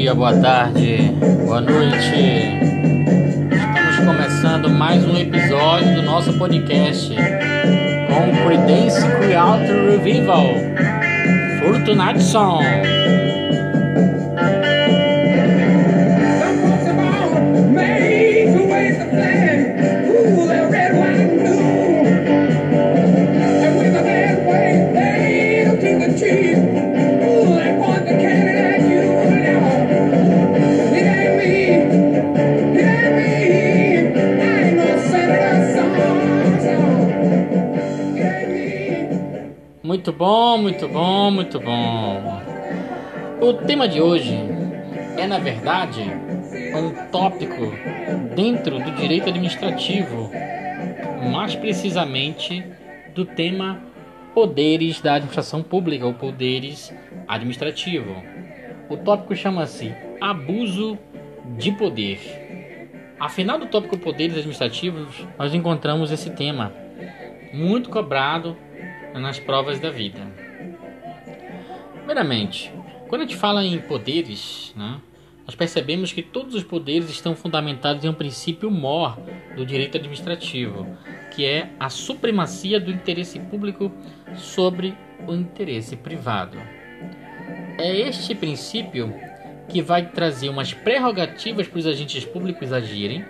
dia, 0.00 0.14
boa 0.14 0.34
tarde, 0.34 1.12
boa 1.44 1.60
noite. 1.60 1.98
Estamos 3.52 3.96
começando 3.98 4.70
mais 4.70 5.04
um 5.04 5.14
episódio 5.14 5.94
do 5.94 6.02
nosso 6.02 6.32
podcast 6.38 7.14
com 7.14 8.46
Credence 8.46 8.98
Creator 9.18 9.90
Revival 9.90 10.54
Fortunate 11.60 12.22
Song. 12.22 12.64
Muito 40.00 40.14
bom, 40.14 40.56
muito 40.56 40.88
bom, 40.88 41.30
muito 41.30 41.60
bom. 41.60 42.42
O 43.38 43.52
tema 43.52 43.86
de 43.86 44.00
hoje 44.00 44.34
é, 45.18 45.26
na 45.26 45.38
verdade, 45.38 46.00
um 46.74 47.10
tópico 47.10 47.70
dentro 48.34 48.78
do 48.78 48.92
direito 48.92 49.28
administrativo, 49.28 50.30
mais 51.30 51.54
precisamente 51.54 52.64
do 53.14 53.26
tema 53.26 53.78
poderes 54.32 55.02
da 55.02 55.16
administração 55.16 55.62
pública 55.62 56.06
ou 56.06 56.14
poderes 56.14 56.90
administrativo. 57.28 58.16
O 58.88 58.96
tópico 58.96 59.36
chama-se 59.36 59.94
abuso 60.18 60.98
de 61.58 61.72
poder. 61.72 62.20
Afinal 63.20 63.58
do 63.58 63.66
tópico 63.66 63.98
poderes 63.98 64.38
administrativos, 64.38 65.26
nós 65.38 65.52
encontramos 65.52 66.10
esse 66.10 66.30
tema 66.30 66.72
muito 67.52 67.90
cobrado 67.90 68.56
nas 69.14 69.38
provas 69.38 69.80
da 69.80 69.90
vida. 69.90 70.20
Primeiramente, 71.94 72.72
quando 73.08 73.22
a 73.22 73.24
gente 73.24 73.36
fala 73.36 73.64
em 73.64 73.78
poderes, 73.80 74.72
né, 74.76 75.00
nós 75.46 75.54
percebemos 75.54 76.12
que 76.12 76.22
todos 76.22 76.54
os 76.54 76.62
poderes 76.62 77.10
estão 77.10 77.34
fundamentados 77.34 78.04
em 78.04 78.08
um 78.08 78.14
princípio 78.14 78.70
mor 78.70 79.18
do 79.56 79.66
direito 79.66 79.96
administrativo, 79.96 80.86
que 81.32 81.44
é 81.44 81.70
a 81.78 81.88
supremacia 81.88 82.78
do 82.78 82.90
interesse 82.90 83.38
público 83.38 83.90
sobre 84.36 84.96
o 85.26 85.34
interesse 85.34 85.96
privado. 85.96 86.56
É 87.78 87.96
este 87.96 88.34
princípio 88.34 89.12
que 89.68 89.82
vai 89.82 90.06
trazer 90.06 90.48
umas 90.48 90.72
prerrogativas 90.72 91.66
para 91.66 91.78
os 91.78 91.86
agentes 91.86 92.24
públicos 92.24 92.72
agirem 92.72 93.24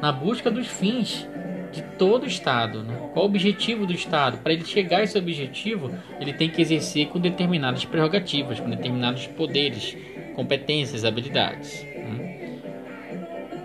na 0.00 0.12
busca 0.12 0.50
dos 0.50 0.66
fins 0.66 1.26
de 1.74 1.82
todo 1.98 2.22
o 2.22 2.26
Estado. 2.26 2.82
Né? 2.82 2.96
Qual 3.12 3.24
o 3.24 3.28
objetivo 3.28 3.86
do 3.86 3.92
Estado? 3.92 4.38
Para 4.38 4.52
ele 4.52 4.64
chegar 4.64 4.98
a 4.98 5.02
esse 5.02 5.18
objetivo, 5.18 5.90
ele 6.20 6.32
tem 6.32 6.48
que 6.48 6.62
exercer 6.62 7.08
com 7.08 7.18
determinadas 7.18 7.84
prerrogativas, 7.84 8.60
com 8.60 8.70
determinados 8.70 9.26
poderes, 9.26 9.96
competências, 10.34 11.04
habilidades. 11.04 11.82
Né? 11.82 12.60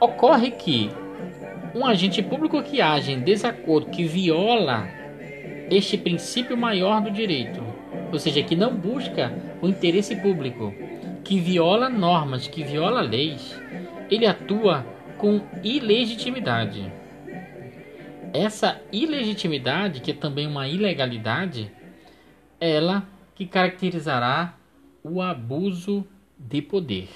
Ocorre 0.00 0.50
que 0.50 0.90
um 1.74 1.86
agente 1.86 2.22
público 2.22 2.62
que 2.62 2.80
age 2.80 3.12
em 3.12 3.20
desacordo, 3.20 3.90
que 3.90 4.04
viola 4.04 4.88
este 5.70 5.96
princípio 5.96 6.56
maior 6.56 7.00
do 7.00 7.10
direito, 7.10 7.62
ou 8.12 8.18
seja, 8.18 8.42
que 8.42 8.54
não 8.54 8.74
busca 8.74 9.32
o 9.62 9.68
interesse 9.68 10.16
público, 10.16 10.74
que 11.24 11.38
viola 11.38 11.88
normas, 11.88 12.46
que 12.46 12.62
viola 12.62 13.00
leis, 13.00 13.58
ele 14.10 14.26
atua 14.26 14.84
com 15.16 15.40
ilegitimidade. 15.62 16.92
Essa 18.32 18.80
ilegitimidade, 18.90 20.00
que 20.00 20.10
é 20.10 20.14
também 20.14 20.46
uma 20.46 20.66
ilegalidade, 20.66 21.70
ela 22.58 23.06
que 23.34 23.46
caracterizará 23.46 24.54
o 25.02 25.20
abuso 25.20 26.06
de 26.38 26.62
poder. 26.62 27.08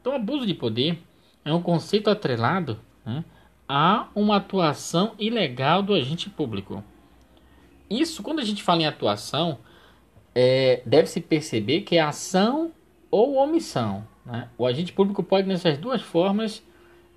Então, 0.00 0.14
abuso 0.14 0.46
de 0.46 0.54
poder 0.54 0.98
é 1.44 1.52
um 1.52 1.60
conceito 1.60 2.08
atrelado 2.08 2.80
né, 3.04 3.24
a 3.68 4.08
uma 4.14 4.36
atuação 4.36 5.14
ilegal 5.18 5.82
do 5.82 5.94
agente 5.94 6.30
público. 6.30 6.82
Isso, 7.90 8.22
quando 8.22 8.38
a 8.38 8.44
gente 8.44 8.62
fala 8.62 8.82
em 8.82 8.86
atuação, 8.86 9.58
é, 10.34 10.82
deve-se 10.86 11.20
perceber 11.20 11.82
que 11.82 11.96
é 11.96 12.00
ação 12.00 12.72
ou 13.10 13.36
omissão. 13.36 14.06
Né? 14.24 14.48
O 14.56 14.66
agente 14.66 14.92
público 14.92 15.22
pode, 15.22 15.46
nessas 15.46 15.76
duas 15.76 16.00
formas, 16.00 16.62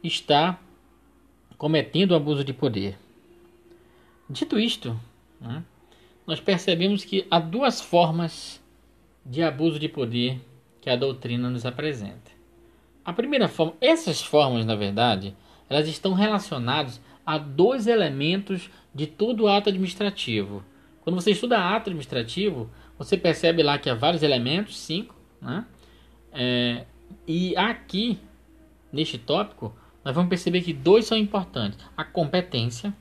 estar 0.04 0.62
cometendo 1.58 2.14
abuso 2.14 2.44
de 2.44 2.52
poder. 2.54 2.98
Dito 4.30 4.60
isto, 4.60 5.00
né, 5.40 5.64
nós 6.26 6.40
percebemos 6.40 7.06
que 7.06 7.28
há 7.30 7.40
duas 7.40 7.80
formas 7.80 8.64
de 9.26 9.44
abuso 9.44 9.80
de 9.80 9.88
poder 9.88 10.42
que 10.82 10.90
a 10.90 10.96
doutrina 10.96 11.50
nos 11.50 11.66
apresenta. 11.66 12.32
A 13.04 13.14
primeira 13.14 13.48
forma, 13.48 13.74
essas 13.80 14.22
formas, 14.22 14.66
na 14.66 14.76
verdade, 14.76 15.36
elas 15.70 15.88
estão 15.88 16.14
relacionadas 16.14 17.00
a 17.26 17.38
dois 17.38 17.88
elementos 17.88 18.70
de 18.94 19.08
todo 19.08 19.48
ato 19.48 19.70
administrativo. 19.70 20.64
Quando 21.02 21.22
você 21.22 21.32
estuda 21.32 21.58
ato 21.58 21.90
administrativo, 21.90 22.70
você 22.98 23.18
percebe 23.18 23.62
lá 23.62 23.78
que 23.78 23.90
há 23.90 23.94
vários 23.94 24.24
elementos, 24.24 24.78
cinco, 24.78 25.16
né? 25.42 25.66
É, 26.32 26.86
e 27.28 27.56
aqui, 27.56 28.20
neste 28.92 29.18
tópico, 29.18 29.76
nós 30.04 30.16
vamos 30.16 30.30
perceber 30.30 30.62
que 30.62 30.74
dois 30.74 31.06
são 31.06 31.18
importantes: 31.18 31.80
a 31.96 32.04
competência 32.04 32.94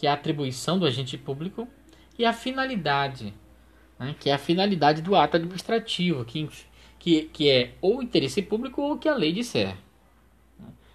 que 0.00 0.06
é 0.06 0.10
a 0.10 0.14
atribuição 0.14 0.78
do 0.78 0.86
agente 0.86 1.18
público, 1.18 1.68
e 2.18 2.24
a 2.24 2.32
finalidade, 2.32 3.34
né, 3.98 4.16
que 4.18 4.30
é 4.30 4.32
a 4.32 4.38
finalidade 4.38 5.02
do 5.02 5.14
ato 5.14 5.36
administrativo, 5.36 6.24
que, 6.24 6.48
que, 6.98 7.22
que 7.24 7.50
é 7.50 7.74
ou 7.82 8.02
interesse 8.02 8.40
público 8.40 8.80
ou 8.80 8.94
o 8.94 8.98
que 8.98 9.10
a 9.10 9.14
lei 9.14 9.30
disser. 9.30 9.76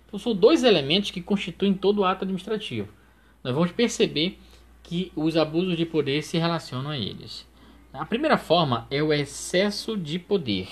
Então, 0.07 0.17
são 0.17 0.35
dois 0.35 0.63
elementos 0.63 1.11
que 1.11 1.21
constituem 1.21 1.75
todo 1.75 1.99
o 1.99 2.03
ato 2.03 2.23
administrativo. 2.23 2.88
Nós 3.43 3.53
vamos 3.53 3.71
perceber 3.71 4.39
que 4.81 5.11
os 5.16 5.37
abusos 5.37 5.77
de 5.77 5.85
poder 5.85 6.23
se 6.23 6.39
relacionam 6.39 6.89
a 6.89 6.97
eles. 6.97 7.47
A 7.93 8.07
primeira 8.07 8.39
forma 8.39 8.87
é 8.89 9.03
o 9.03 9.13
excesso 9.13 9.95
de 9.95 10.17
poder. 10.17 10.67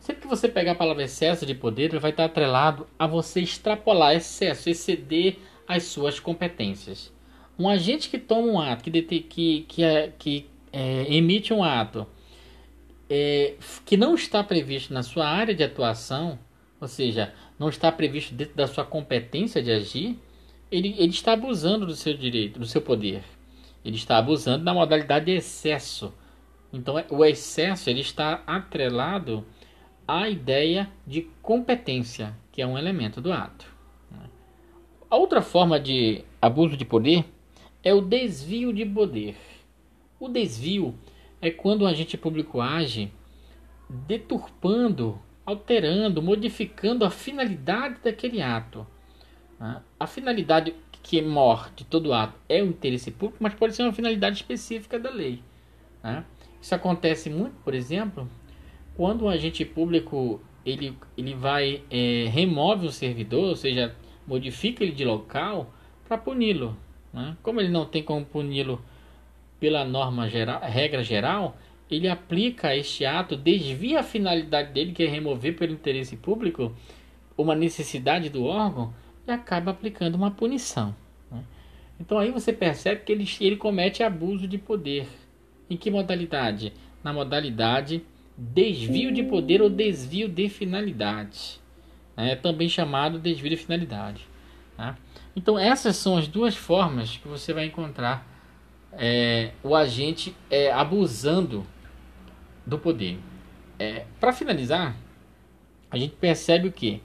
Sempre 0.00 0.22
que 0.22 0.28
você 0.28 0.48
pegar 0.48 0.72
a 0.72 0.76
palavra 0.76 1.04
excesso 1.04 1.44
de 1.44 1.54
poder, 1.54 1.90
ele 1.90 1.98
vai 1.98 2.12
estar 2.12 2.24
atrelado 2.24 2.86
a 2.98 3.06
você 3.06 3.42
extrapolar 3.42 4.14
excesso, 4.14 4.70
exceder 4.70 5.36
as 5.68 5.82
suas 5.82 6.18
competências. 6.18 7.14
Um 7.58 7.68
agente 7.68 8.08
que 8.08 8.18
toma 8.18 8.48
um 8.48 8.60
ato, 8.60 8.84
que, 8.84 9.02
que, 9.02 9.60
que, 9.62 9.82
é, 9.82 10.12
que 10.18 10.46
é, 10.72 11.06
emite 11.14 11.52
um 11.54 11.64
ato 11.64 12.06
é, 13.08 13.54
que 13.84 13.96
não 13.96 14.14
está 14.14 14.42
previsto 14.42 14.92
na 14.92 15.02
sua 15.02 15.26
área 15.26 15.54
de 15.54 15.64
atuação, 15.64 16.38
ou 16.80 16.88
seja, 16.88 17.32
não 17.58 17.68
está 17.68 17.90
previsto 17.90 18.34
dentro 18.34 18.54
da 18.54 18.66
sua 18.66 18.84
competência 18.84 19.62
de 19.62 19.70
agir, 19.70 20.18
ele, 20.70 20.94
ele 20.98 21.10
está 21.10 21.32
abusando 21.32 21.86
do 21.86 21.94
seu 21.94 22.14
direito, 22.14 22.58
do 22.58 22.66
seu 22.66 22.82
poder. 22.82 23.22
Ele 23.84 23.96
está 23.96 24.18
abusando 24.18 24.64
da 24.64 24.74
modalidade 24.74 25.26
de 25.26 25.32
excesso. 25.32 26.12
Então, 26.72 26.98
é, 26.98 27.06
o 27.08 27.24
excesso 27.24 27.88
ele 27.88 28.00
está 28.00 28.42
atrelado 28.46 29.46
à 30.06 30.28
ideia 30.28 30.90
de 31.06 31.22
competência, 31.40 32.36
que 32.52 32.60
é 32.60 32.66
um 32.66 32.76
elemento 32.76 33.20
do 33.20 33.32
ato. 33.32 33.74
A 35.08 35.16
outra 35.16 35.40
forma 35.40 35.78
de 35.78 36.24
abuso 36.42 36.76
de 36.76 36.84
poder 36.84 37.24
é 37.86 37.94
o 37.94 38.00
desvio 38.00 38.72
de 38.72 38.84
poder. 38.84 39.36
O 40.18 40.28
desvio 40.28 40.98
é 41.40 41.52
quando 41.52 41.82
o 41.82 41.86
agente 41.86 42.18
público 42.18 42.60
age 42.60 43.12
deturpando, 43.88 45.20
alterando, 45.44 46.20
modificando 46.20 47.04
a 47.04 47.10
finalidade 47.10 48.00
daquele 48.02 48.42
ato. 48.42 48.84
Né? 49.60 49.80
A 50.00 50.06
finalidade 50.08 50.74
que 51.00 51.20
é 51.20 51.22
de 51.76 51.84
todo 51.84 52.12
ato 52.12 52.34
é 52.48 52.60
o 52.60 52.66
interesse 52.66 53.12
público, 53.12 53.38
mas 53.40 53.54
pode 53.54 53.76
ser 53.76 53.84
uma 53.84 53.92
finalidade 53.92 54.38
específica 54.38 54.98
da 54.98 55.10
lei. 55.10 55.40
Né? 56.02 56.24
Isso 56.60 56.74
acontece 56.74 57.30
muito, 57.30 57.54
por 57.62 57.72
exemplo, 57.72 58.28
quando 58.96 59.22
o 59.22 59.28
agente 59.28 59.64
público 59.64 60.40
ele, 60.64 60.98
ele 61.16 61.34
vai 61.34 61.84
é, 61.88 62.26
remove 62.30 62.88
o 62.88 62.90
servidor, 62.90 63.44
ou 63.44 63.54
seja, 63.54 63.94
modifica 64.26 64.82
ele 64.82 64.90
de 64.90 65.04
local 65.04 65.72
para 66.08 66.18
puni-lo. 66.18 66.76
Né? 67.16 67.34
Como 67.42 67.60
ele 67.62 67.70
não 67.70 67.86
tem 67.86 68.02
como 68.02 68.26
puni-lo 68.26 68.84
pela 69.58 69.86
norma 69.86 70.28
geral, 70.28 70.60
regra 70.60 71.02
geral, 71.02 71.56
ele 71.90 72.08
aplica 72.08 72.76
este 72.76 73.06
ato, 73.06 73.34
desvia 73.34 74.00
a 74.00 74.02
finalidade 74.02 74.70
dele, 74.72 74.92
que 74.92 75.02
é 75.02 75.06
remover 75.06 75.56
pelo 75.56 75.72
interesse 75.72 76.14
público 76.14 76.76
uma 77.38 77.54
necessidade 77.54 78.28
do 78.28 78.44
órgão, 78.44 78.92
e 79.26 79.30
acaba 79.30 79.70
aplicando 79.70 80.14
uma 80.14 80.30
punição. 80.30 80.94
Né? 81.30 81.42
Então 81.98 82.18
aí 82.18 82.30
você 82.30 82.52
percebe 82.52 83.00
que 83.00 83.12
ele, 83.12 83.26
ele 83.40 83.56
comete 83.56 84.02
abuso 84.02 84.46
de 84.46 84.58
poder. 84.58 85.08
Em 85.70 85.76
que 85.76 85.90
modalidade? 85.90 86.72
Na 87.02 87.14
modalidade 87.14 88.02
desvio 88.36 89.10
de 89.10 89.22
poder 89.22 89.62
ou 89.62 89.70
desvio 89.70 90.28
de 90.28 90.50
finalidade. 90.50 91.58
É 92.14 92.36
também 92.36 92.68
chamado 92.68 93.18
desvio 93.18 93.50
de 93.50 93.56
finalidade. 93.56 94.26
Tá? 94.76 94.96
Então, 95.36 95.58
essas 95.58 95.96
são 95.96 96.16
as 96.16 96.26
duas 96.26 96.56
formas 96.56 97.18
que 97.18 97.28
você 97.28 97.52
vai 97.52 97.66
encontrar 97.66 98.26
é, 98.92 99.52
o 99.62 99.74
agente 99.76 100.34
é, 100.50 100.72
abusando 100.72 101.66
do 102.64 102.78
poder. 102.78 103.18
É, 103.78 104.06
Para 104.18 104.32
finalizar, 104.32 104.96
a 105.90 105.98
gente 105.98 106.14
percebe 106.16 106.68
o 106.68 106.72
que? 106.72 107.02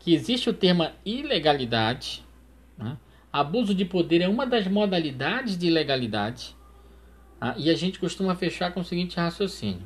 Que 0.00 0.14
existe 0.14 0.48
o 0.48 0.54
termo 0.54 0.88
ilegalidade. 1.04 2.24
Né? 2.78 2.96
Abuso 3.30 3.74
de 3.74 3.84
poder 3.84 4.22
é 4.22 4.28
uma 4.28 4.46
das 4.46 4.66
modalidades 4.66 5.58
de 5.58 5.66
ilegalidade. 5.66 6.56
Tá? 7.38 7.54
E 7.58 7.68
a 7.68 7.74
gente 7.74 7.98
costuma 7.98 8.34
fechar 8.34 8.72
com 8.72 8.80
o 8.80 8.84
seguinte 8.84 9.16
raciocínio: 9.16 9.82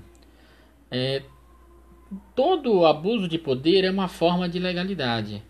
é, 0.88 1.22
todo 2.34 2.86
abuso 2.86 3.26
de 3.26 3.38
poder 3.38 3.84
é 3.84 3.90
uma 3.90 4.06
forma 4.06 4.48
de 4.48 4.58
ilegalidade, 4.58 5.42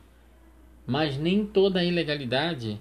mas 0.89 1.19
nem 1.19 1.45
toda 1.45 1.85
ilegalidade 1.85 2.81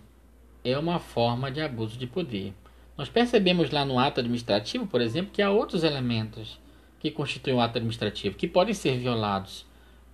é 0.63 0.77
uma 0.79 0.97
forma 0.97 1.51
de 1.51 1.59
abuso 1.59 1.99
de 1.99 2.07
poder. 2.07 2.53
Nós 2.97 3.09
percebemos 3.09 3.69
lá 3.69 3.83
no 3.83 3.99
ato 3.99 4.21
administrativo, 4.21 4.87
por 4.87 5.01
exemplo, 5.01 5.33
que 5.33 5.41
há 5.41 5.51
outros 5.51 5.83
elementos 5.83 6.57
que 7.01 7.11
constituem 7.11 7.57
o 7.57 7.59
ato 7.59 7.77
administrativo 7.77 8.37
que 8.37 8.47
podem 8.47 8.73
ser 8.73 8.97
violados. 8.97 9.65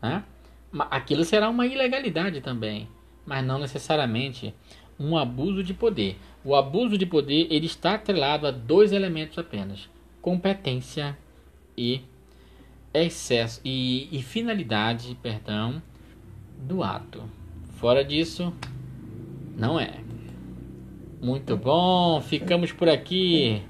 Né? 0.01 0.23
Aquilo 0.89 1.23
será 1.23 1.47
uma 1.47 1.67
ilegalidade 1.67 2.41
também, 2.41 2.89
mas 3.27 3.45
não 3.45 3.59
necessariamente 3.59 4.55
um 4.99 5.15
abuso 5.15 5.63
de 5.63 5.75
poder. 5.75 6.17
O 6.43 6.55
abuso 6.55 6.97
de 6.97 7.05
poder 7.05 7.45
ele 7.51 7.67
está 7.67 7.93
atrelado 7.93 8.47
a 8.47 8.51
dois 8.51 8.91
elementos 8.91 9.37
apenas: 9.37 9.87
competência 10.19 11.15
e 11.77 12.01
excesso 12.91 13.61
e, 13.63 14.09
e 14.11 14.23
finalidade, 14.23 15.15
perdão, 15.21 15.79
do 16.57 16.81
ato. 16.81 17.42
Fora 17.83 18.01
disso, 18.01 18.53
não 19.57 19.77
é. 19.77 19.89
Muito 21.21 21.57
bom, 21.57 22.21
ficamos 22.21 22.71
por 22.71 22.87
aqui. 22.87 23.61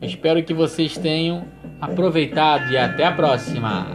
Espero 0.00 0.42
que 0.42 0.54
vocês 0.54 0.96
tenham 0.96 1.44
aproveitado 1.78 2.72
e 2.72 2.78
até 2.78 3.04
a 3.04 3.12
próxima. 3.12 3.86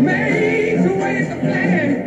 Made 0.00 0.84
to. 0.84 1.99